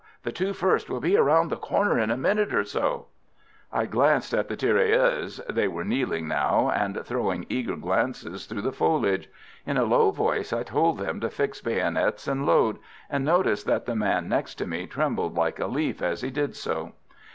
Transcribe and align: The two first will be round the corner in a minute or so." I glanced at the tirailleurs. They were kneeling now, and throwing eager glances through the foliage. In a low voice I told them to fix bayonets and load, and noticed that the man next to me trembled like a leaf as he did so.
The 0.23 0.31
two 0.31 0.53
first 0.53 0.89
will 0.89 0.99
be 0.99 1.15
round 1.15 1.51
the 1.51 1.57
corner 1.57 1.99
in 1.99 2.09
a 2.09 2.17
minute 2.17 2.55
or 2.55 2.63
so." 2.63 3.05
I 3.71 3.85
glanced 3.85 4.33
at 4.33 4.47
the 4.47 4.55
tirailleurs. 4.55 5.39
They 5.47 5.67
were 5.67 5.83
kneeling 5.85 6.27
now, 6.27 6.71
and 6.73 7.05
throwing 7.05 7.45
eager 7.49 7.75
glances 7.75 8.47
through 8.47 8.63
the 8.63 8.71
foliage. 8.71 9.29
In 9.63 9.77
a 9.77 9.83
low 9.83 10.09
voice 10.09 10.51
I 10.53 10.63
told 10.63 10.97
them 10.97 11.19
to 11.19 11.29
fix 11.29 11.61
bayonets 11.61 12.27
and 12.27 12.47
load, 12.47 12.79
and 13.11 13.23
noticed 13.23 13.67
that 13.67 13.85
the 13.85 13.95
man 13.95 14.27
next 14.27 14.55
to 14.55 14.65
me 14.65 14.87
trembled 14.87 15.35
like 15.35 15.59
a 15.59 15.67
leaf 15.67 16.01
as 16.01 16.23
he 16.23 16.31
did 16.31 16.55
so. 16.55 16.93